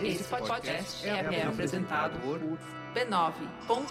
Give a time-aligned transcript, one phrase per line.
[0.00, 2.38] Esse podcast é, é apresentado por
[2.94, 3.88] b9.com.br.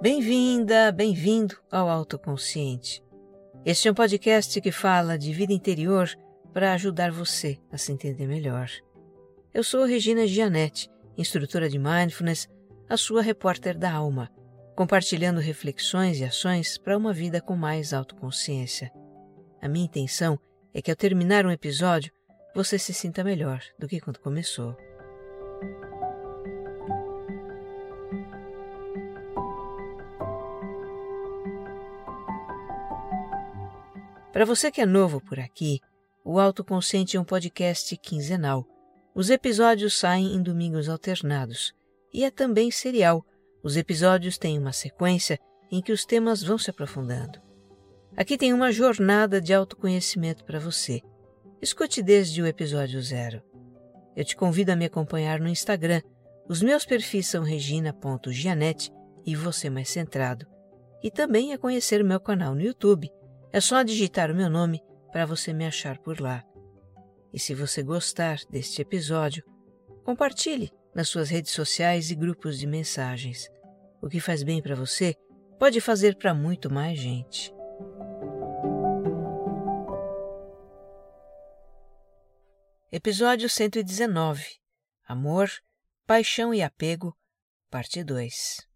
[0.00, 3.02] Bem-vinda, bem-vindo ao Autoconsciente.
[3.64, 6.08] Este é um podcast que fala de vida interior
[6.52, 8.68] para ajudar você a se entender melhor.
[9.52, 12.48] Eu sou Regina Gianetti, instrutora de Mindfulness,
[12.88, 14.30] a sua repórter da alma,
[14.76, 18.90] compartilhando reflexões e ações para uma vida com mais autoconsciência.
[19.60, 20.38] A minha intenção
[20.74, 22.12] é que ao terminar um episódio,
[22.54, 24.76] você se sinta melhor do que quando começou.
[34.32, 35.80] Para você que é novo por aqui,
[36.24, 38.64] o Autoconsciente é um podcast quinzenal.
[39.14, 41.72] Os episódios saem em domingos alternados
[42.12, 43.24] e é também serial.
[43.62, 45.38] Os episódios têm uma sequência
[45.70, 47.40] em que os temas vão se aprofundando.
[48.16, 51.00] Aqui tem uma jornada de autoconhecimento para você.
[51.60, 53.42] Escute desde o episódio zero.
[54.14, 56.02] Eu te convido a me acompanhar no Instagram.
[56.48, 58.92] Os meus perfis são regina.gianete
[59.24, 60.46] e você mais centrado.
[61.02, 63.10] E também a conhecer o meu canal no YouTube
[63.52, 64.80] é só digitar o meu nome
[65.12, 66.42] para você me achar por lá.
[67.32, 69.44] E se você gostar deste episódio,
[70.02, 73.48] compartilhe nas suas redes sociais e grupos de mensagens.
[74.00, 75.14] O que faz bem para você
[75.58, 77.54] pode fazer para muito mais gente.
[82.90, 84.44] Episódio 119
[85.06, 85.50] Amor,
[86.06, 87.16] Paixão e Apego,
[87.70, 88.71] Parte 2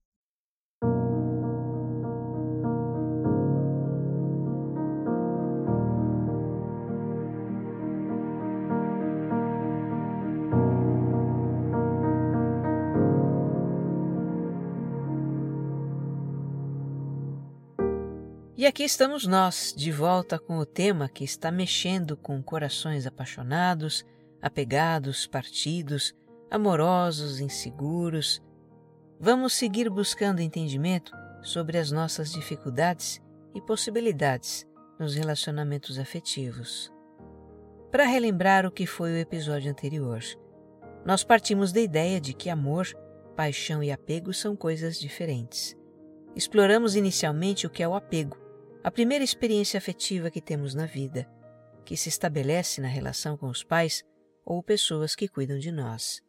[18.59, 24.03] E aqui estamos nós, de volta com o tema que está mexendo com corações apaixonados,
[24.41, 26.15] apegados, partidos,
[26.51, 28.43] amorosos, inseguros.
[29.21, 31.13] Vamos seguir buscando entendimento
[31.43, 33.21] sobre as nossas dificuldades
[33.55, 34.67] e possibilidades
[34.99, 36.91] nos relacionamentos afetivos.
[37.91, 40.21] Para relembrar o que foi o episódio anterior,
[41.05, 42.87] nós partimos da ideia de que amor,
[43.37, 45.77] paixão e apego são coisas diferentes.
[46.35, 48.46] Exploramos inicialmente o que é o apego
[48.87, 51.29] a primeira experiência afetiva que temos na vida,
[51.85, 54.05] que se estabelece na relação com os pais
[54.45, 56.23] ou pessoas que cuidam de nós.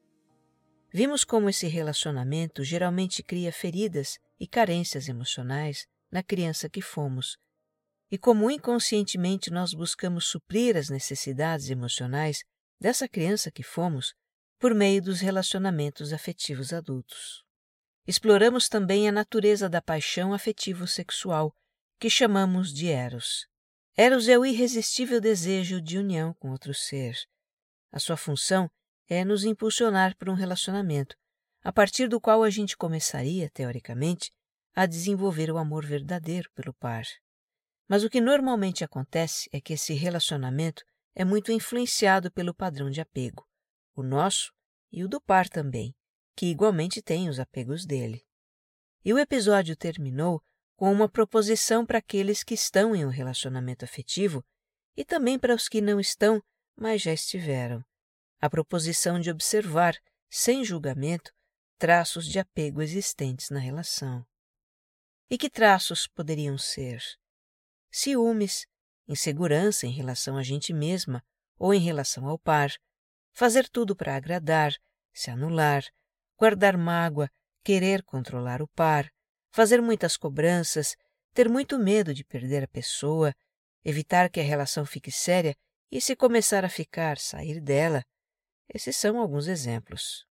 [0.91, 7.37] Vimos como esse relacionamento geralmente cria feridas e carências emocionais na criança que fomos,
[8.09, 12.43] e como inconscientemente nós buscamos suprir as necessidades emocionais
[12.81, 14.15] dessa criança que fomos
[14.57, 17.45] por meio dos relacionamentos afetivos adultos.
[18.07, 21.53] Exploramos também a natureza da paixão afetivo-sexual
[21.99, 23.47] que chamamos de Eros.
[23.95, 27.15] Eros é o irresistível desejo de união com outro ser.
[27.91, 28.69] A sua função
[29.09, 31.15] é nos impulsionar para um relacionamento,
[31.63, 34.31] a partir do qual a gente começaria, teoricamente,
[34.75, 37.03] a desenvolver o amor verdadeiro pelo par.
[37.87, 40.83] Mas o que normalmente acontece é que esse relacionamento
[41.15, 43.43] é muito influenciado pelo padrão de apego,
[43.95, 44.53] o nosso
[44.91, 45.95] e o do par também,
[46.35, 48.23] que igualmente tem os apegos dele.
[49.03, 50.43] E o episódio terminou
[50.77, 54.45] com uma proposição para aqueles que estão em um relacionamento afetivo
[54.95, 56.41] e também para os que não estão,
[56.75, 57.83] mas já estiveram.
[58.39, 59.95] A proposição de observar,
[60.29, 61.31] sem julgamento,
[61.79, 64.23] traços de apego existentes na relação.
[65.27, 67.01] E que traços poderiam ser?
[67.91, 68.67] Ciúmes,
[69.07, 71.23] insegurança em relação a gente mesma
[71.57, 72.71] ou em relação ao par,
[73.33, 74.73] fazer tudo para agradar,
[75.11, 75.83] se anular,
[76.37, 77.31] guardar mágoa,
[77.63, 79.11] querer controlar o par,
[79.57, 80.95] fazer muitas cobranças,
[81.33, 83.33] ter muito medo de perder a pessoa,
[83.83, 85.55] evitar que a relação fique séria
[85.91, 88.03] e, se começar a ficar, sair dela.
[88.71, 90.27] Esses são alguns exemplos.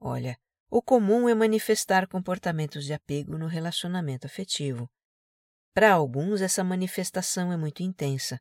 [0.00, 0.36] Olha,
[0.68, 4.90] o comum é manifestar comportamentos de apego no relacionamento afetivo.
[5.72, 8.36] Para alguns, essa manifestação é muito intensa,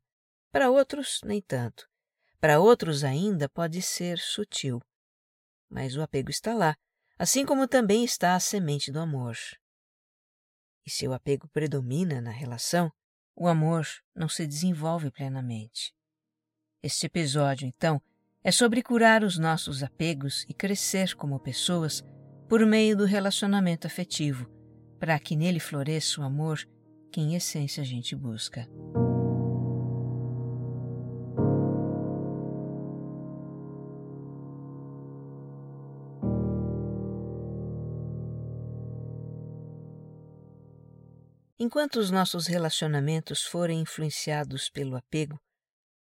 [0.51, 1.87] para outros, nem tanto.
[2.39, 4.79] Para outros, ainda pode ser sutil.
[5.69, 6.75] Mas o apego está lá,
[7.15, 9.37] assim como também está a semente do amor
[10.89, 12.91] e seu apego predomina na relação,
[13.35, 15.93] o amor não se desenvolve plenamente.
[16.81, 18.01] Este episódio, então,
[18.43, 22.03] é sobre curar os nossos apegos e crescer como pessoas
[22.47, 24.49] por meio do relacionamento afetivo,
[24.99, 26.67] para que nele floresça o amor
[27.11, 28.67] que em essência a gente busca.
[41.59, 45.37] Enquanto os nossos relacionamentos forem influenciados pelo apego,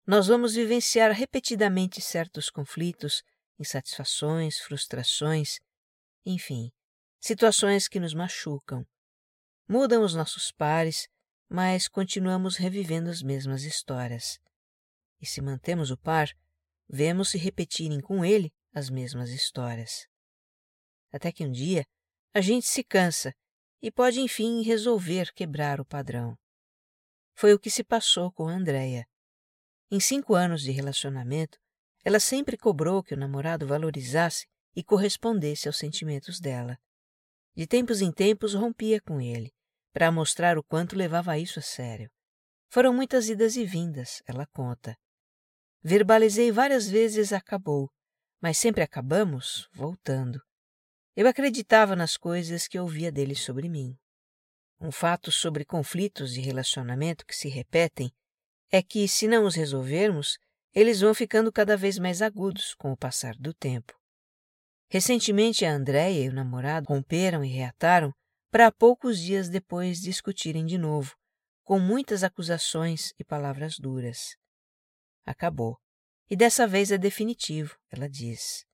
[0.07, 3.23] nós vamos vivenciar repetidamente certos conflitos,
[3.59, 5.59] insatisfações, frustrações,
[6.25, 6.71] enfim,
[7.21, 8.87] situações que nos machucam.
[9.69, 11.09] Mudam os nossos pares,
[11.51, 14.39] mas continuamos revivendo as mesmas histórias.
[15.21, 16.31] E se mantemos o par,
[16.89, 20.07] vemos se repetirem com ele as mesmas histórias.
[21.13, 21.85] Até que um dia
[22.33, 23.35] a gente se cansa
[23.81, 26.37] e pode enfim resolver quebrar o padrão.
[27.35, 29.07] Foi o que se passou com a Andrea.
[29.91, 31.59] Em cinco anos de relacionamento,
[32.05, 36.79] ela sempre cobrou que o namorado valorizasse e correspondesse aos sentimentos dela.
[37.55, 39.53] De tempos em tempos rompia com ele,
[39.93, 42.11] para mostrar o quanto levava isso a sério.
[42.71, 44.97] Foram muitas idas e vindas, ela conta.
[45.83, 47.91] Verbalizei várias vezes acabou,
[48.41, 50.41] mas sempre acabamos voltando.
[51.19, 53.99] Eu acreditava nas coisas que ouvia dele sobre mim.
[54.81, 58.13] Um fato sobre conflitos de relacionamento que se repetem
[58.71, 60.39] é que, se não os resolvermos,
[60.73, 63.99] eles vão ficando cada vez mais agudos com o passar do tempo.
[64.89, 68.13] Recentemente, a Andréia e o namorado romperam e reataram
[68.49, 71.17] para poucos dias depois discutirem de novo,
[71.65, 74.37] com muitas acusações e palavras duras.
[75.27, 75.81] Acabou.
[76.31, 78.65] E dessa vez é definitivo, ela diz.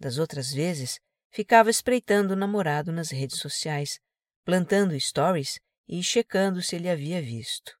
[0.00, 0.98] Das outras vezes,
[1.36, 4.00] ficava espreitando o namorado nas redes sociais,
[4.42, 7.78] plantando stories e checando se ele havia visto.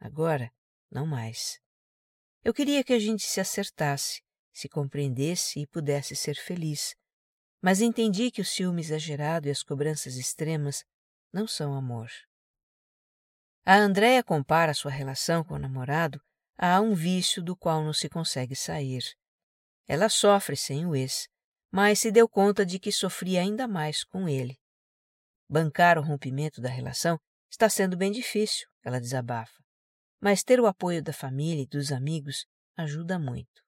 [0.00, 0.50] Agora,
[0.90, 1.60] não mais.
[2.42, 4.22] Eu queria que a gente se acertasse,
[4.54, 6.96] se compreendesse e pudesse ser feliz.
[7.60, 10.82] Mas entendi que o ciúme exagerado e as cobranças extremas
[11.30, 12.08] não são amor.
[13.66, 16.18] A Andréia compara sua relação com o namorado
[16.56, 19.04] a um vício do qual não se consegue sair.
[19.86, 21.28] Ela sofre sem o ex,
[21.74, 24.56] mas se deu conta de que sofria ainda mais com ele.
[25.48, 27.18] Bancar o rompimento da relação
[27.50, 29.60] está sendo bem difícil, ela desabafa,
[30.20, 33.60] mas ter o apoio da família e dos amigos ajuda muito.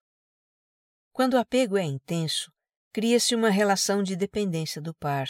[1.12, 2.52] Quando o apego é intenso,
[2.92, 5.26] cria-se uma relação de dependência do par,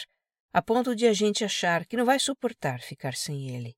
[0.53, 3.75] a ponto de a gente achar que não vai suportar ficar sem ele.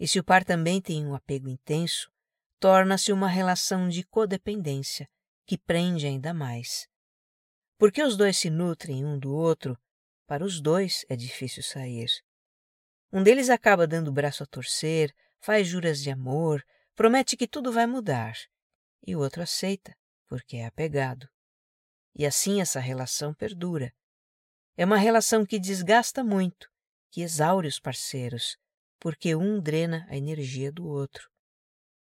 [0.00, 2.10] E se o par também tem um apego intenso,
[2.58, 5.06] torna-se uma relação de codependência,
[5.44, 6.88] que prende ainda mais.
[7.78, 9.78] Porque os dois se nutrem um do outro,
[10.26, 12.10] para os dois é difícil sair.
[13.12, 16.64] Um deles acaba dando o braço a torcer, faz juras de amor,
[16.94, 18.34] promete que tudo vai mudar,
[19.06, 19.96] e o outro aceita,
[20.26, 21.28] porque é apegado.
[22.14, 23.92] E assim essa relação perdura.
[24.76, 26.68] É uma relação que desgasta muito,
[27.10, 28.56] que exaure os parceiros,
[28.98, 31.30] porque um drena a energia do outro.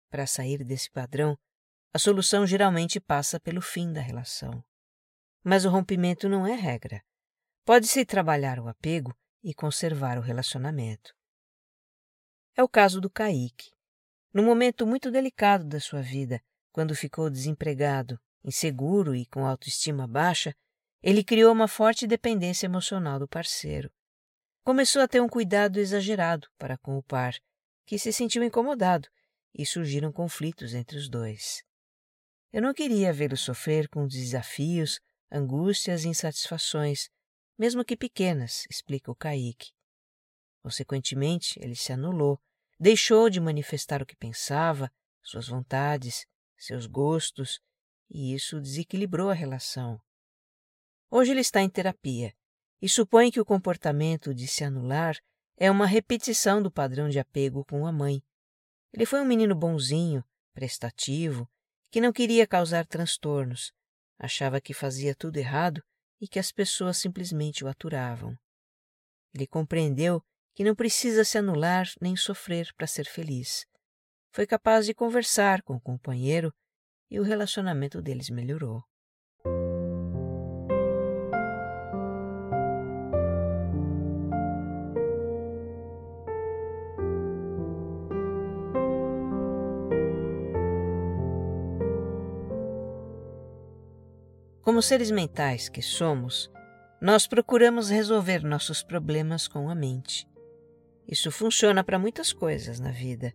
[0.10, 1.38] Para sair desse padrão,
[1.94, 4.64] a solução geralmente passa pelo fim da relação.
[5.48, 7.04] Mas o rompimento não é regra.
[7.64, 11.14] Pode-se trabalhar o apego e conservar o relacionamento.
[12.56, 13.70] É o caso do Kaique.
[14.34, 20.52] Num momento muito delicado da sua vida, quando ficou desempregado, inseguro e com autoestima baixa,
[21.00, 23.92] ele criou uma forte dependência emocional do parceiro.
[24.64, 27.36] Começou a ter um cuidado exagerado para com o par,
[27.86, 29.08] que se sentiu incomodado
[29.54, 31.64] e surgiram conflitos entre os dois.
[32.52, 35.00] Eu não queria vê-lo sofrer com desafios
[35.32, 37.10] angústias e insatisfações,
[37.58, 39.72] mesmo que pequenas, explica o Kaique.
[40.62, 42.40] Consequentemente, ele se anulou,
[42.80, 44.92] deixou de manifestar o que pensava,
[45.22, 46.26] suas vontades,
[46.58, 47.60] seus gostos,
[48.10, 50.00] e isso desequilibrou a relação.
[51.10, 52.34] Hoje ele está em terapia
[52.82, 55.18] e supõe que o comportamento de se anular
[55.58, 58.22] é uma repetição do padrão de apego com a mãe.
[58.92, 61.50] Ele foi um menino bonzinho, prestativo,
[61.90, 63.72] que não queria causar transtornos,
[64.18, 65.82] Achava que fazia tudo errado
[66.22, 68.36] e que as pessoas simplesmente o aturavam.
[69.34, 70.22] Ele compreendeu
[70.54, 73.66] que não precisa se anular nem sofrer para ser feliz.
[74.32, 76.54] Foi capaz de conversar com o companheiro
[77.10, 78.82] e o relacionamento deles melhorou.
[94.76, 96.52] Como seres mentais que somos,
[97.00, 100.28] nós procuramos resolver nossos problemas com a mente.
[101.08, 103.34] Isso funciona para muitas coisas na vida,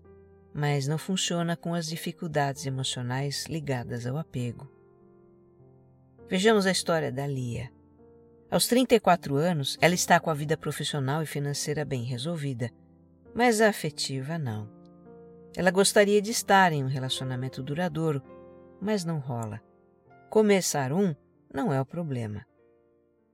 [0.53, 4.71] mas não funciona com as dificuldades emocionais ligadas ao apego.
[6.29, 7.73] Vejamos a história da Lia.
[8.51, 12.71] Aos 34 anos, ela está com a vida profissional e financeira bem resolvida,
[13.35, 14.69] mas a afetiva não.
[15.57, 18.23] Ela gostaria de estar em um relacionamento duradouro,
[18.79, 19.59] mas não rola.
[20.29, 21.15] Começar um
[21.53, 22.47] não é o problema.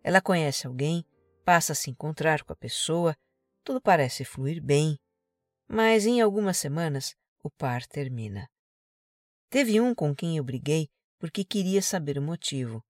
[0.03, 1.05] Ela conhece alguém,
[1.45, 3.17] passa a se encontrar com a pessoa,
[3.63, 4.99] tudo parece fluir bem,
[5.69, 8.49] mas em algumas semanas o par termina.
[9.51, 12.85] Teve um com quem eu briguei porque queria saber o motivo.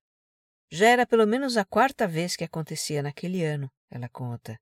[0.71, 4.59] Já era pelo menos a quarta vez que acontecia naquele ano, ela conta.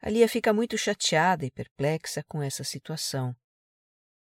[0.00, 3.36] A Lia fica muito chateada e perplexa com essa situação.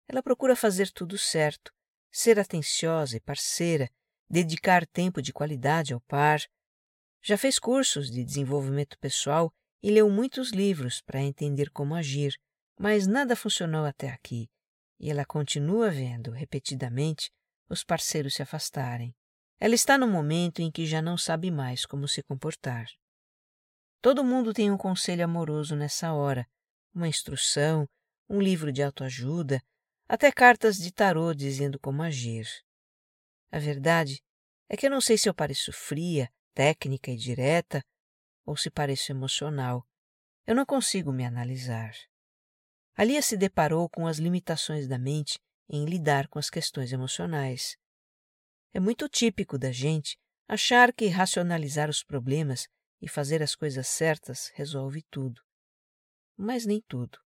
[0.08, 1.72] Ela procura fazer tudo certo,
[2.10, 3.88] ser atenciosa e parceira,
[4.30, 6.40] dedicar tempo de qualidade ao par.
[7.22, 9.50] Já fez cursos de desenvolvimento pessoal
[9.82, 12.34] e leu muitos livros para entender como agir,
[12.78, 14.48] mas nada funcionou até aqui,
[15.00, 17.30] e ela continua vendo, repetidamente,
[17.68, 19.14] os parceiros se afastarem.
[19.60, 22.86] Ela está no momento em que já não sabe mais como se comportar.
[24.00, 26.46] Todo mundo tem um conselho amoroso nessa hora,
[26.94, 27.88] uma instrução,
[28.28, 29.60] um livro de autoajuda,
[30.08, 32.46] até cartas de tarô dizendo como agir.
[33.50, 34.22] A verdade
[34.68, 37.82] é que eu não sei se eu pareço fria, técnica e direta,
[38.44, 39.86] ou se pareço emocional.
[40.46, 41.92] Eu não consigo me analisar.
[42.94, 45.38] Alia se deparou com as limitações da mente
[45.68, 47.76] em lidar com as questões emocionais.
[48.72, 52.66] É muito típico da gente achar que racionalizar os problemas
[53.00, 55.40] e fazer as coisas certas resolve tudo.
[56.36, 57.18] Mas nem tudo.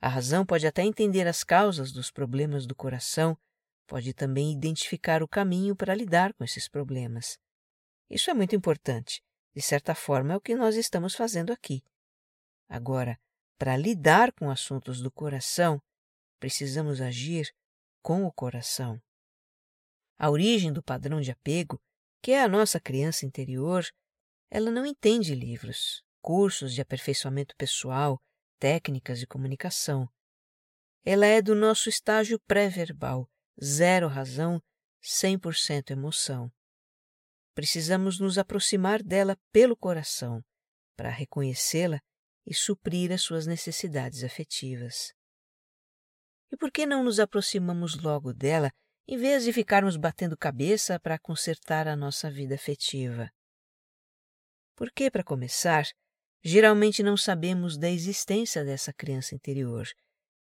[0.00, 3.36] A razão pode até entender as causas dos problemas do coração,
[3.90, 7.36] pode também identificar o caminho para lidar com esses problemas.
[8.08, 9.20] Isso é muito importante.
[9.52, 11.82] De certa forma, é o que nós estamos fazendo aqui.
[12.68, 13.18] Agora,
[13.58, 15.82] para lidar com assuntos do coração,
[16.38, 17.52] precisamos agir
[18.00, 19.02] com o coração.
[20.16, 21.82] A origem do padrão de apego,
[22.22, 23.84] que é a nossa criança interior,
[24.48, 28.22] ela não entende livros, cursos de aperfeiçoamento pessoal,
[28.60, 30.08] técnicas de comunicação.
[31.04, 33.28] Ela é do nosso estágio pré-verbal,
[33.62, 34.60] zero razão,
[35.02, 36.50] 100% emoção.
[37.54, 40.42] Precisamos nos aproximar dela pelo coração
[40.96, 42.00] para reconhecê-la
[42.46, 45.12] e suprir as suas necessidades afetivas.
[46.50, 48.70] E por que não nos aproximamos logo dela
[49.06, 53.30] em vez de ficarmos batendo cabeça para consertar a nossa vida afetiva?
[54.76, 55.84] Porque, para começar,
[56.42, 59.86] geralmente não sabemos da existência dessa criança interior,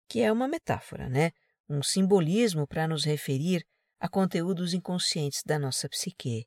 [0.09, 1.33] que é uma metáfora, né?
[1.69, 3.65] Um simbolismo para nos referir
[3.99, 6.47] a conteúdos inconscientes da nossa psique.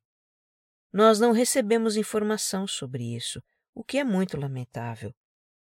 [0.92, 3.42] Nós não recebemos informação sobre isso,
[3.74, 5.14] o que é muito lamentável.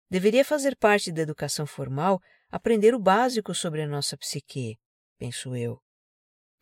[0.09, 2.19] Deveria fazer parte da educação formal
[2.51, 4.77] aprender o básico sobre a nossa psique,
[5.17, 5.81] penso eu.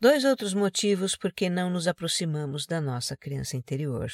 [0.00, 4.10] Dois outros motivos por que não nos aproximamos da nossa criança interior.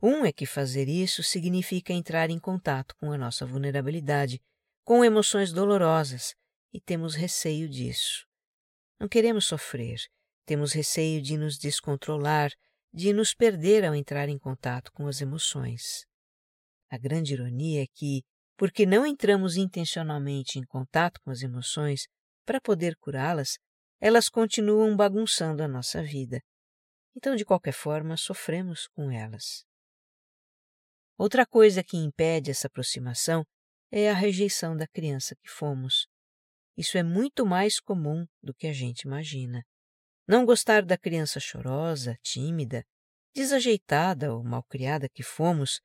[0.00, 4.40] Um é que fazer isso significa entrar em contato com a nossa vulnerabilidade,
[4.84, 6.34] com emoções dolorosas,
[6.72, 8.26] e temos receio disso.
[9.00, 10.00] Não queremos sofrer,
[10.44, 12.50] temos receio de nos descontrolar,
[12.92, 16.06] de nos perder ao entrar em contato com as emoções.
[16.90, 18.22] A grande ironia é que,
[18.56, 22.06] porque não entramos intencionalmente em contato com as emoções
[22.44, 23.58] para poder curá-las,
[24.00, 26.40] elas continuam bagunçando a nossa vida.
[27.14, 29.64] Então, de qualquer forma, sofremos com elas.
[31.18, 33.44] Outra coisa que impede essa aproximação
[33.90, 36.06] é a rejeição da criança que fomos.
[36.78, 39.64] Isso é muito mais comum do que a gente imagina.
[40.28, 42.84] Não gostar da criança chorosa, tímida,
[43.34, 45.80] desajeitada ou malcriada que fomos,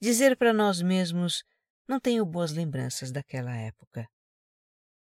[0.00, 1.44] dizer para nós mesmos:
[1.86, 4.08] não tenho boas lembranças daquela época.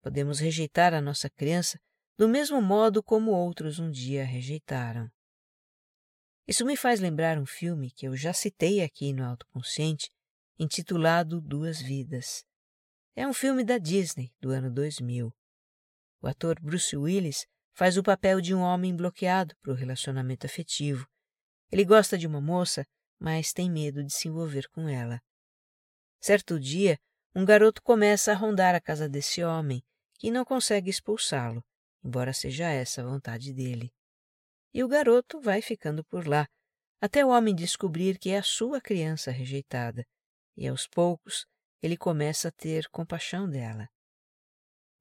[0.01, 1.77] Podemos rejeitar a nossa criança
[2.17, 5.09] do mesmo modo como outros um dia a rejeitaram.
[6.47, 10.09] Isso me faz lembrar um filme que eu já citei aqui no Autoconsciente,
[10.57, 12.45] intitulado Duas Vidas.
[13.15, 15.33] É um filme da Disney, do ano 2000.
[16.21, 21.07] O ator Bruce Willis faz o papel de um homem bloqueado para o relacionamento afetivo.
[21.71, 22.85] Ele gosta de uma moça,
[23.19, 25.21] mas tem medo de se envolver com ela.
[26.21, 26.97] Certo dia,
[27.35, 29.83] um garoto começa a rondar a casa desse homem,
[30.17, 31.63] que não consegue expulsá-lo,
[32.03, 33.91] embora seja essa a vontade dele
[34.73, 36.47] e o garoto vai ficando por lá,
[36.99, 40.05] até o homem descobrir que é a sua criança rejeitada,
[40.57, 41.45] e aos poucos
[41.83, 43.89] ele começa a ter compaixão dela.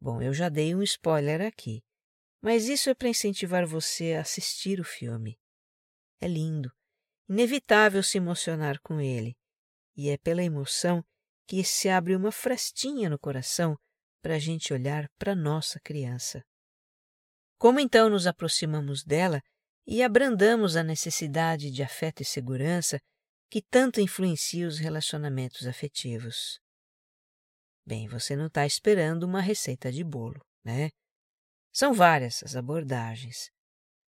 [0.01, 1.81] Bom, eu já dei um spoiler aqui,
[2.43, 5.39] mas isso é para incentivar você a assistir o filme.
[6.21, 6.73] É lindo,
[7.29, 9.37] inevitável se emocionar com ele,
[9.97, 11.05] e é pela emoção
[11.47, 13.79] que se abre uma frestinha no coração
[14.21, 16.43] para a gente olhar para nossa criança.
[17.59, 19.41] Como então nos aproximamos dela
[19.87, 22.99] e abrandamos a necessidade de afeto e segurança
[23.49, 26.62] que tanto influencia os relacionamentos afetivos.
[27.85, 30.91] Bem, você não está esperando uma receita de bolo, né?
[31.73, 33.51] São várias as abordagens.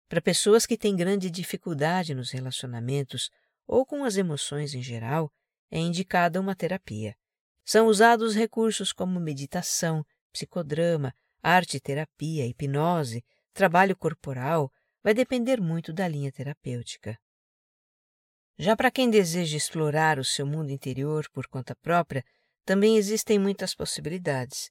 [0.08, 3.30] Para pessoas que têm grande dificuldade nos relacionamentos
[3.66, 5.32] ou com as emoções em geral,
[5.70, 7.16] é indicada uma terapia,
[7.64, 13.24] São usados recursos como meditação, psicodrama, arte-terapia, hipnose,
[13.54, 14.70] trabalho corporal,
[15.02, 17.18] vai depender muito da linha terapêutica.
[18.58, 22.24] Já para quem deseja explorar o seu mundo interior por conta própria,
[22.64, 24.70] também existem muitas possibilidades.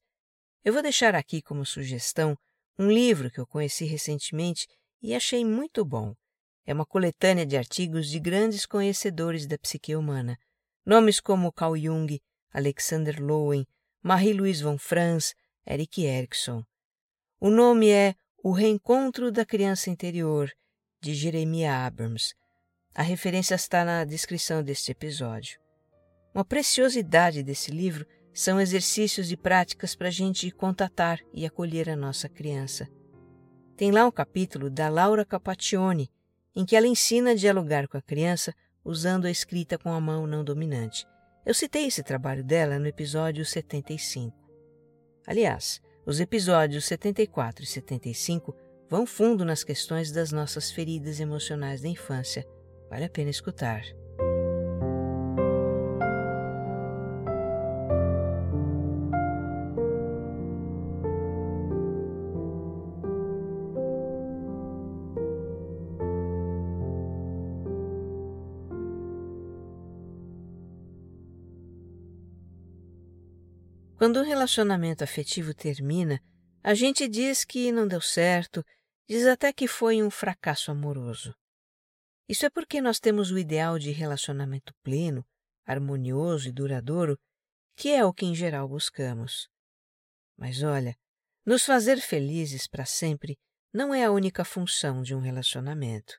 [0.64, 2.38] Eu vou deixar aqui como sugestão
[2.78, 4.68] um livro que eu conheci recentemente
[5.02, 6.14] e achei muito bom.
[6.66, 10.38] É uma coletânea de artigos de grandes conhecedores da psique humana,
[10.86, 12.22] nomes como Carl Jung,
[12.54, 13.66] Alexander Lowen,
[14.02, 15.34] Marie-Louise von Franz,
[15.66, 16.64] Eric Erikson.
[17.40, 20.52] O nome é O Reencontro da Criança Interior,
[21.02, 22.34] de Jeremiah Abrams.
[22.94, 25.61] A referência está na descrição deste episódio.
[26.34, 31.96] Uma preciosidade desse livro são exercícios e práticas para a gente contatar e acolher a
[31.96, 32.88] nossa criança.
[33.76, 36.10] Tem lá um capítulo da Laura Capaccioni,
[36.56, 40.26] em que ela ensina a dialogar com a criança usando a escrita com a mão
[40.26, 41.06] não dominante.
[41.46, 44.36] Eu citei esse trabalho dela no episódio 75.
[45.28, 48.56] Aliás, os episódios 74 e 75
[48.90, 52.46] vão fundo nas questões das nossas feridas emocionais da infância.
[52.90, 53.84] Vale a pena escutar.
[74.02, 76.20] Quando um relacionamento afetivo termina,
[76.64, 78.66] a gente diz que não deu certo,
[79.08, 81.36] diz até que foi um fracasso amoroso.
[82.28, 85.24] Isso é porque nós temos o ideal de relacionamento pleno,
[85.68, 87.16] harmonioso e duradouro,
[87.76, 89.48] que é o que em geral buscamos.
[90.36, 90.98] Mas olha,
[91.46, 93.38] nos fazer felizes para sempre
[93.72, 96.18] não é a única função de um relacionamento.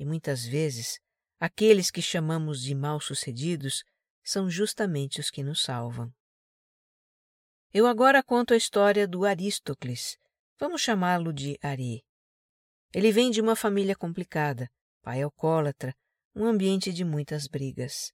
[0.00, 0.98] E muitas vezes,
[1.38, 3.84] aqueles que chamamos de mal-sucedidos
[4.24, 6.12] são justamente os que nos salvam.
[7.76, 10.16] Eu agora conto a história do Arístocles.
[10.60, 12.04] Vamos chamá-lo de Ari.
[12.94, 14.70] Ele vem de uma família complicada,
[15.02, 15.92] pai alcoólatra,
[16.36, 18.12] um ambiente de muitas brigas.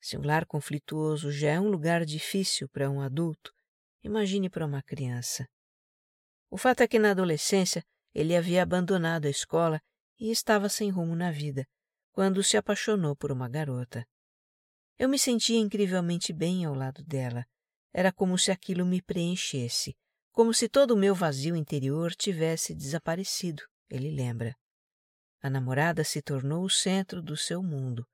[0.00, 3.52] Se um lar conflituoso já é um lugar difícil para um adulto,
[4.02, 5.46] imagine para uma criança.
[6.50, 9.80] O fato é que na adolescência ele havia abandonado a escola
[10.18, 11.64] e estava sem rumo na vida,
[12.10, 14.04] quando se apaixonou por uma garota.
[14.98, 17.46] Eu me sentia incrivelmente bem ao lado dela
[17.92, 19.96] era como se aquilo me preenchesse,
[20.30, 24.56] como se todo o meu vazio interior tivesse desaparecido, ele lembra.
[25.42, 28.06] A namorada se tornou o centro do seu mundo.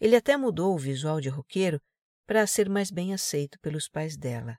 [0.00, 1.80] Ele até mudou o visual de roqueiro
[2.26, 4.56] para ser mais bem aceito pelos pais dela.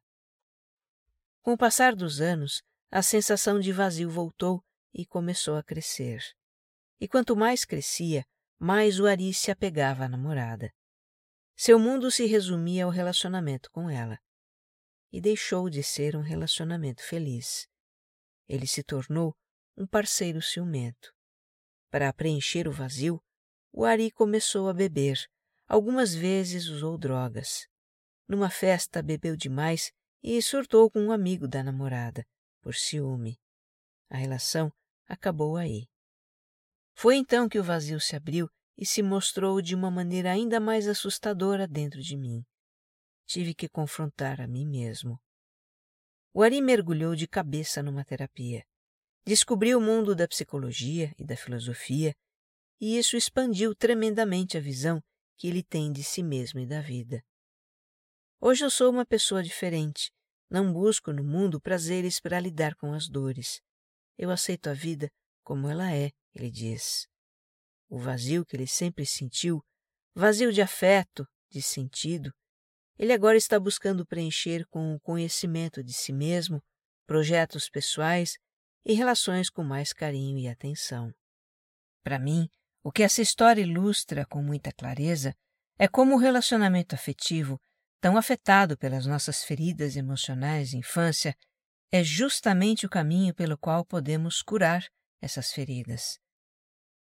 [1.41, 6.21] Com o passar dos anos, a sensação de vazio voltou e começou a crescer.
[6.99, 8.23] E quanto mais crescia,
[8.59, 10.71] mais o Ari se apegava à namorada.
[11.55, 14.19] Seu mundo se resumia ao relacionamento com ela
[15.15, 17.69] e deixou de ser um relacionamento feliz.
[18.49, 19.33] Ele se tornou
[19.77, 21.13] um parceiro ciumento.
[21.89, 23.23] Para preencher o vazio,
[23.71, 25.17] o Ari começou a beber.
[25.69, 27.65] Algumas vezes usou drogas.
[28.27, 29.89] Numa festa, bebeu demais
[30.21, 32.27] e surtou com um amigo da namorada,
[32.61, 33.39] por ciúme.
[34.09, 34.69] A relação
[35.07, 35.87] acabou aí.
[36.93, 40.89] Foi então que o vazio se abriu e se mostrou de uma maneira ainda mais
[40.89, 42.45] assustadora dentro de mim
[43.25, 45.19] tive que confrontar a mim mesmo.
[46.33, 48.65] O Ari mergulhou de cabeça numa terapia.
[49.25, 52.15] Descobriu o mundo da psicologia e da filosofia,
[52.79, 55.01] e isso expandiu tremendamente a visão
[55.37, 57.23] que ele tem de si mesmo e da vida.
[58.39, 60.11] Hoje eu sou uma pessoa diferente.
[60.49, 63.61] Não busco no mundo prazeres para lidar com as dores.
[64.17, 65.09] Eu aceito a vida
[65.43, 67.07] como ela é, ele diz.
[67.89, 69.63] O vazio que ele sempre sentiu,
[70.13, 72.33] vazio de afeto, de sentido,
[72.97, 76.63] ele agora está buscando preencher com o conhecimento de si mesmo,
[77.05, 78.37] projetos pessoais
[78.85, 81.13] e relações com mais carinho e atenção.
[82.03, 82.49] Para mim,
[82.83, 85.35] o que essa história ilustra com muita clareza
[85.77, 87.59] é como o relacionamento afetivo,
[87.99, 91.35] tão afetado pelas nossas feridas emocionais de infância,
[91.91, 94.85] é justamente o caminho pelo qual podemos curar
[95.21, 96.19] essas feridas.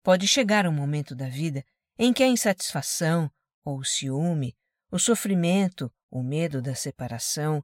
[0.03, 1.63] Pode chegar um momento da vida
[1.97, 3.31] em que a insatisfação,
[3.63, 4.55] ou o ciúme,
[4.95, 7.61] o sofrimento, o medo da separação,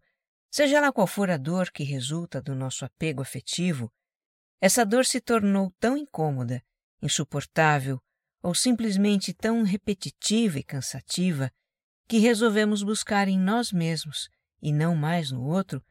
[0.51, 3.89] seja lá qual for a dor que resulta do nosso apego afetivo,
[4.59, 6.61] essa dor se tornou tão incômoda,
[7.01, 8.01] insuportável
[8.43, 11.49] ou simplesmente tão repetitiva e cansativa
[12.05, 14.29] que resolvemos buscar em nós mesmos,
[14.61, 15.81] e não mais no outro,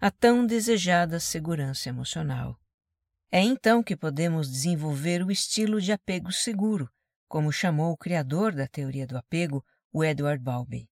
[0.00, 2.58] a tão desejada segurança emocional.
[3.30, 6.90] É então que podemos desenvolver o estilo de apego seguro,
[7.28, 10.88] como chamou o criador da teoria do apego, o Edward Bowlby.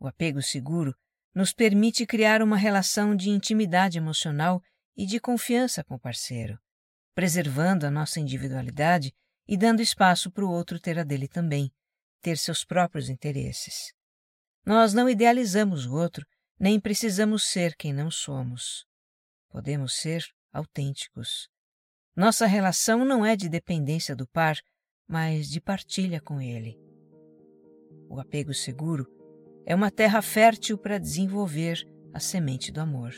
[0.00, 0.94] O apego seguro
[1.34, 4.62] nos permite criar uma relação de intimidade emocional
[4.96, 6.58] e de confiança com o parceiro,
[7.14, 9.12] preservando a nossa individualidade
[9.46, 11.70] e dando espaço para o outro ter a dele também,
[12.20, 13.92] ter seus próprios interesses.
[14.64, 16.26] Nós não idealizamos o outro,
[16.58, 18.84] nem precisamos ser quem não somos.
[19.48, 21.48] Podemos ser autênticos.
[22.16, 24.58] Nossa relação não é de dependência do par,
[25.06, 26.87] mas de partilha com ele.
[28.08, 29.06] O apego seguro
[29.66, 33.12] é uma terra fértil para desenvolver a semente do amor.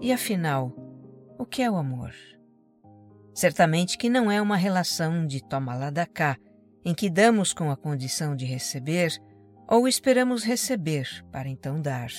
[0.00, 0.72] E afinal,
[1.38, 2.12] o que é o amor?
[3.34, 6.36] Certamente que não é uma relação de toma lá da cá,
[6.84, 9.20] em que damos com a condição de receber
[9.68, 12.10] ou esperamos receber para então dar.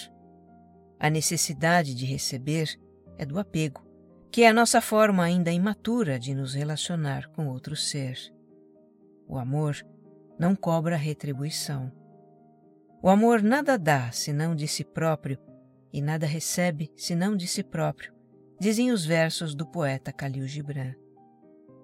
[0.99, 2.79] A necessidade de receber
[3.17, 3.85] é do apego,
[4.31, 8.17] que é a nossa forma ainda imatura de nos relacionar com outro ser.
[9.27, 9.75] O amor
[10.39, 11.91] não cobra retribuição.
[13.01, 15.39] O amor nada dá senão de si próprio
[15.93, 18.13] e nada recebe senão de si próprio,
[18.59, 20.93] dizem os versos do poeta Khalil Gibran.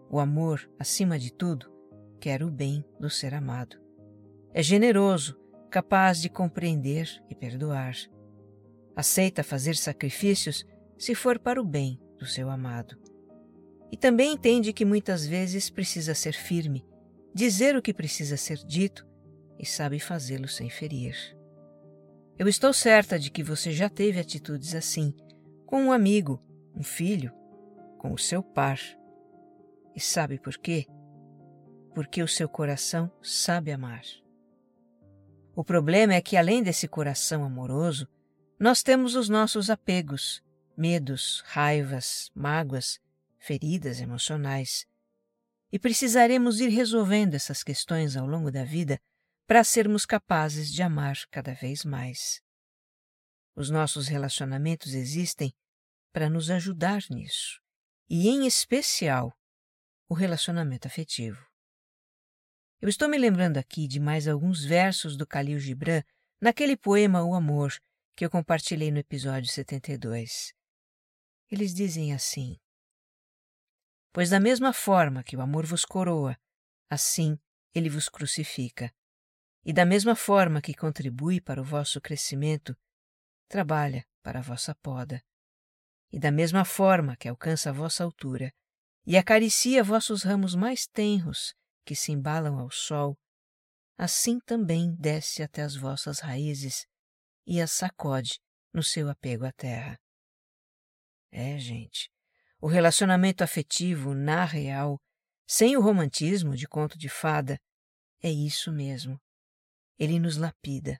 [0.09, 1.71] O amor, acima de tudo,
[2.19, 3.77] quer o bem do ser amado.
[4.53, 5.39] É generoso,
[5.73, 7.95] capaz de compreender e perdoar.
[8.95, 10.63] Aceita fazer sacrifícios
[10.99, 12.95] se for para o bem do seu amado.
[13.91, 16.85] E também entende que muitas vezes precisa ser firme,
[17.33, 19.03] dizer o que precisa ser dito
[19.57, 21.15] e sabe fazê-lo sem ferir.
[22.37, 25.11] Eu estou certa de que você já teve atitudes assim,
[25.65, 26.39] com um amigo,
[26.75, 27.33] um filho,
[27.97, 28.79] com o seu par.
[29.95, 30.85] E sabe por quê?
[31.95, 34.03] Porque o seu coração sabe amar.
[35.55, 38.07] O problema é que, além desse coração amoroso,
[38.59, 40.43] nós temos os nossos apegos,
[40.75, 42.99] medos, raivas, mágoas,
[43.37, 44.87] feridas emocionais.
[45.71, 48.99] E precisaremos ir resolvendo essas questões ao longo da vida
[49.45, 52.41] para sermos capazes de amar cada vez mais.
[53.55, 55.53] Os nossos relacionamentos existem
[56.11, 57.59] para nos ajudar nisso,
[58.09, 59.37] e em especial
[60.09, 61.52] o relacionamento afetivo.
[62.83, 66.03] Eu estou me lembrando aqui de mais alguns versos do Khalil Gibran
[66.41, 67.73] naquele poema O Amor
[68.13, 70.53] que eu compartilhei no episódio 72.
[71.49, 72.59] Eles dizem assim:
[74.11, 76.37] Pois da mesma forma que o amor vos coroa,
[76.89, 77.39] assim
[77.73, 78.93] ele vos crucifica.
[79.63, 82.75] E da mesma forma que contribui para o vosso crescimento,
[83.47, 85.23] trabalha para a vossa poda.
[86.11, 88.53] E da mesma forma que alcança a vossa altura
[89.05, 93.17] e acaricia vossos ramos mais tenros que se embalam ao sol,
[93.97, 96.85] assim também desce até as vossas raízes
[97.45, 98.39] e as sacode
[98.73, 99.99] no seu apego à terra.
[101.31, 102.11] É, gente,
[102.59, 104.99] o relacionamento afetivo, na real,
[105.47, 107.59] sem o romantismo de conto de fada,
[108.21, 109.19] é isso mesmo
[109.97, 110.99] ele nos lapida.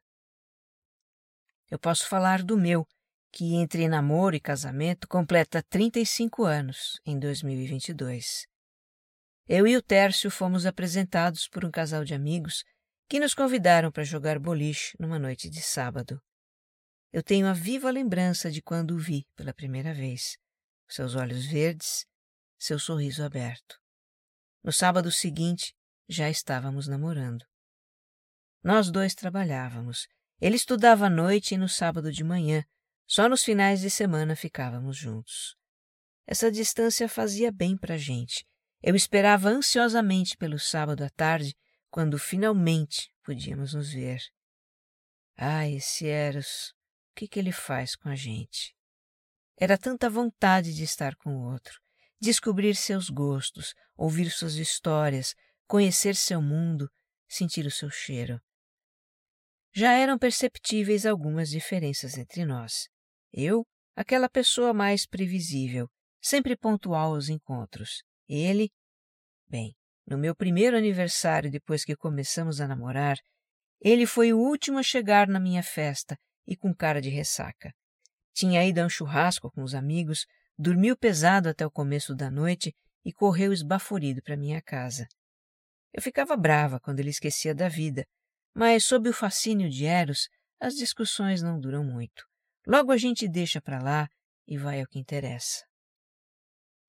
[1.70, 2.88] Eu posso falar do meu,
[3.32, 8.48] que entre namoro e casamento completa 35 anos em 2022.
[9.48, 12.64] Eu e o Tércio fomos apresentados por um casal de amigos
[13.10, 16.22] que nos convidaram para jogar boliche numa noite de sábado.
[17.12, 20.38] Eu tenho a viva lembrança de quando o vi pela primeira vez,
[20.88, 22.06] seus olhos verdes,
[22.58, 23.78] seu sorriso aberto.
[24.64, 25.76] No sábado seguinte,
[26.08, 27.46] já estávamos namorando.
[28.64, 30.08] Nós dois trabalhávamos.
[30.40, 32.64] Ele estudava à noite e no sábado de manhã.
[33.06, 35.58] Só nos finais de semana ficávamos juntos.
[36.26, 38.48] Essa distância fazia bem para a gente.
[38.84, 41.56] Eu esperava ansiosamente pelo sábado à tarde,
[41.90, 44.20] quando finalmente podíamos nos ver.
[45.38, 46.74] Ah, esse Eros,
[47.12, 48.76] o que, que ele faz com a gente?
[49.58, 51.80] Era tanta vontade de estar com o outro,
[52.20, 55.34] descobrir seus gostos, ouvir suas histórias,
[55.66, 56.92] conhecer seu mundo,
[57.28, 58.42] sentir o seu cheiro
[59.76, 62.88] já eram perceptíveis algumas diferenças entre nós.
[63.34, 63.66] Eu,
[63.96, 65.90] aquela pessoa mais previsível,
[66.22, 68.04] sempre pontual aos encontros.
[68.28, 68.72] Ele,
[69.48, 73.18] bem, no meu primeiro aniversário depois que começamos a namorar,
[73.80, 77.74] ele foi o último a chegar na minha festa e com cara de ressaca.
[78.34, 80.26] Tinha ido a um churrasco com os amigos,
[80.58, 82.74] dormiu pesado até o começo da noite
[83.06, 85.08] e correu esbaforido para minha casa.
[85.94, 88.06] Eu ficava brava quando ele esquecia da vida,
[88.54, 92.26] mas sob o fascínio de Eros, as discussões não duram muito.
[92.66, 94.10] Logo a gente deixa para lá
[94.48, 95.66] e vai ao que interessa.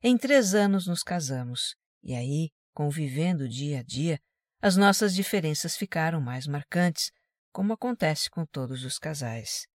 [0.06, 4.20] Em três anos nos casamos, e aí, convivendo dia a dia,
[4.60, 7.10] as nossas diferenças ficaram mais marcantes,
[7.50, 9.66] como acontece com todos os casais.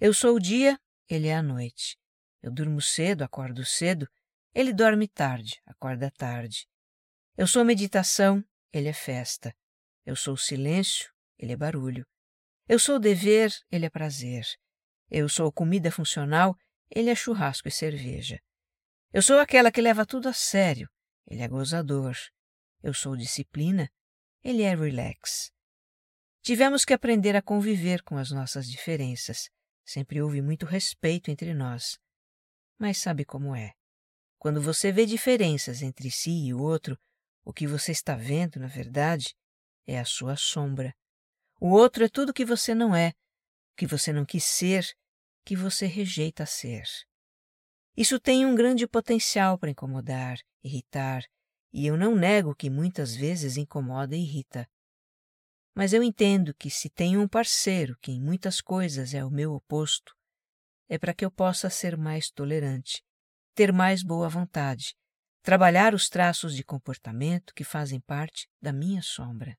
[0.00, 0.76] Eu sou o dia,
[1.08, 1.96] ele é a noite.
[2.42, 4.08] Eu durmo cedo, acordo cedo,
[4.52, 6.66] ele dorme tarde, acorda tarde.
[7.36, 9.54] Eu sou meditação, ele é festa.
[10.04, 12.04] Eu sou silêncio, ele é barulho.
[12.68, 14.44] Eu sou dever, ele é prazer.
[15.08, 16.56] Eu sou comida funcional,
[16.90, 18.40] ele é churrasco e cerveja.
[19.14, 20.90] Eu sou aquela que leva tudo a sério,
[21.24, 22.16] ele é gozador.
[22.82, 23.88] Eu sou disciplina,
[24.42, 25.52] ele é relax.
[26.42, 29.48] Tivemos que aprender a conviver com as nossas diferenças.
[29.86, 31.96] Sempre houve muito respeito entre nós.
[32.76, 33.74] Mas sabe como é?
[34.36, 36.98] Quando você vê diferenças entre si e o outro,
[37.44, 39.32] o que você está vendo, na verdade,
[39.86, 40.92] é a sua sombra.
[41.60, 43.12] O outro é tudo que você não é,
[43.76, 44.84] que você não quis ser,
[45.44, 46.82] que você rejeita ser.
[47.96, 51.22] Isso tem um grande potencial para incomodar, irritar,
[51.72, 54.68] e eu não nego que muitas vezes incomoda e irrita.
[55.76, 59.52] Mas eu entendo que se tenho um parceiro que em muitas coisas é o meu
[59.52, 60.14] oposto,
[60.88, 63.02] é para que eu possa ser mais tolerante,
[63.54, 64.94] ter mais boa vontade,
[65.42, 69.56] trabalhar os traços de comportamento que fazem parte da minha sombra.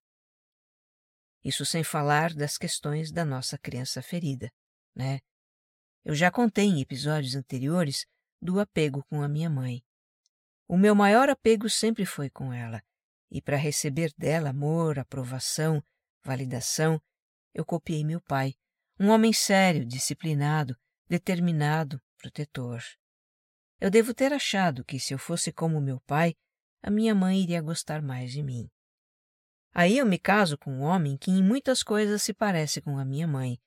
[1.44, 4.52] Isso sem falar das questões da nossa criança ferida,
[4.96, 5.20] né?
[6.04, 8.06] Eu já contei em episódios anteriores
[8.46, 9.84] do apego com a minha mãe.
[10.68, 12.82] O meu maior apego sempre foi com ela,
[13.30, 15.84] e para receber dela amor, aprovação,
[16.24, 17.02] validação,
[17.54, 18.54] eu copiei meu pai,
[19.00, 20.78] um homem sério, disciplinado,
[21.08, 22.82] determinado, protetor.
[23.80, 26.36] Eu devo ter achado que se eu fosse como meu pai,
[26.82, 28.70] a minha mãe iria gostar mais de mim.
[29.74, 33.04] Aí eu me caso com um homem que em muitas coisas se parece com a
[33.04, 33.60] minha mãe,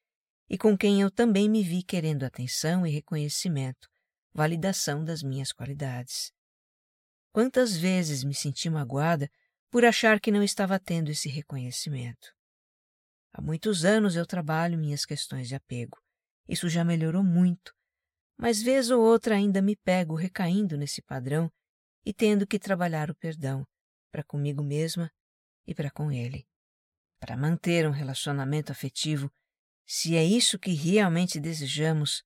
[0.49, 3.89] e com quem eu também me vi querendo atenção e reconhecimento,
[4.39, 6.33] validação das minhas qualidades.
[7.33, 9.29] Quantas vezes me senti magoada
[9.69, 12.33] por achar que não estava tendo esse reconhecimento.
[13.33, 15.99] Há muitos anos eu trabalho minhas questões de apego.
[16.49, 17.75] Isso já melhorou muito,
[18.37, 21.51] mas vez ou outra ainda me pego recaindo nesse padrão
[22.07, 23.67] e tendo que trabalhar o perdão
[24.13, 25.11] para comigo mesma
[25.67, 26.47] e para com ele.
[27.19, 29.29] Para manter um relacionamento afetivo,
[29.85, 32.23] se é isso que realmente desejamos,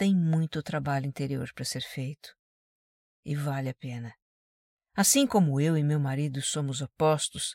[0.00, 2.34] tem muito trabalho interior para ser feito.
[3.22, 4.14] E vale a pena.
[4.96, 7.54] Assim como eu e meu marido somos opostos,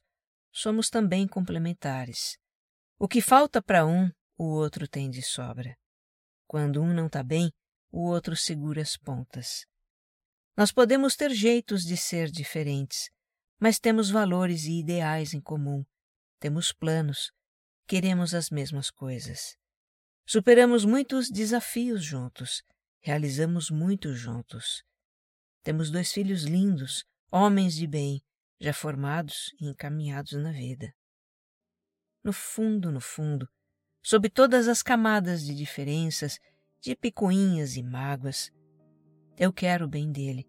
[0.52, 2.38] somos também complementares.
[3.00, 5.76] O que falta para um, o outro tem de sobra.
[6.46, 7.52] Quando um não está bem,
[7.92, 9.66] o outro segura as pontas.
[10.56, 13.10] Nós podemos ter jeitos de ser diferentes,
[13.60, 15.84] mas temos valores e ideais em comum,
[16.40, 17.32] temos planos,
[17.88, 19.58] queremos as mesmas coisas.
[20.28, 22.64] Superamos muitos desafios juntos,
[23.00, 24.84] realizamos muito juntos.
[25.62, 28.24] Temos dois filhos lindos, homens de bem,
[28.60, 30.92] já formados e encaminhados na vida.
[32.24, 33.48] No fundo, no fundo,
[34.04, 36.40] sob todas as camadas de diferenças,
[36.82, 38.50] de picuinhas e mágoas,
[39.38, 40.48] eu quero o bem dele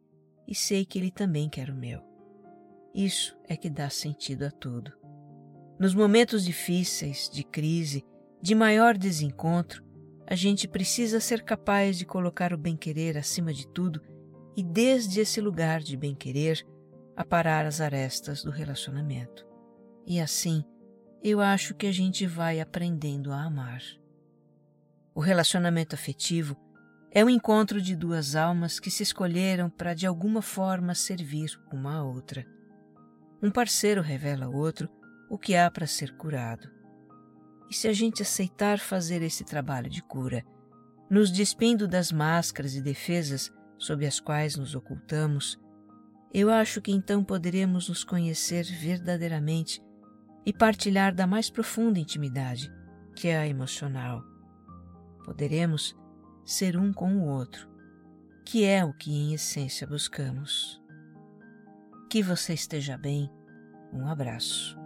[0.48, 2.02] e sei que ele também quer o meu.
[2.94, 4.90] Isso é que dá sentido a tudo.
[5.78, 8.02] Nos momentos difíceis, de crise,
[8.40, 9.85] de maior desencontro,
[10.27, 14.01] a gente precisa ser capaz de colocar o bem-querer acima de tudo
[14.57, 16.66] e desde esse lugar de bem-querer
[17.16, 19.46] aparar as arestas do relacionamento.
[20.07, 20.64] E assim,
[21.22, 23.83] eu acho que a gente vai aprendendo a amar.
[25.14, 26.57] O relacionamento afetivo
[27.11, 31.96] é o encontro de duas almas que se escolheram para de alguma forma servir uma
[31.96, 32.44] à outra.
[33.42, 34.88] Um parceiro revela ao outro
[35.31, 36.75] o que há para ser curado.
[37.70, 40.44] E se a gente aceitar fazer esse trabalho de cura,
[41.11, 45.59] nos despindo das máscaras e defesas sob as quais nos ocultamos,
[46.33, 49.83] eu acho que então poderemos nos conhecer verdadeiramente
[50.44, 52.72] e partilhar da mais profunda intimidade,
[53.14, 54.22] que é a emocional.
[55.24, 55.96] Poderemos
[56.44, 57.68] ser um com o outro,
[58.44, 60.81] que é o que em essência buscamos.
[62.09, 63.29] Que você esteja bem.
[63.92, 64.86] Um abraço.